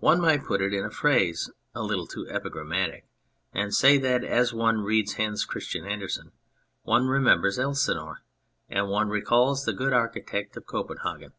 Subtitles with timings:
[0.00, 3.06] One might put it in a phrase a little too epigrammatic
[3.54, 6.32] and say that as one reads Hans Christian Andersen
[6.82, 8.22] one remembers Elsinore,
[8.68, 11.32] and one recalls the good architecture of Copenhagen.